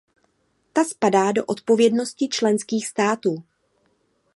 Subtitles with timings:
[0.73, 3.43] Ta spadá do odpovědnosti členských států.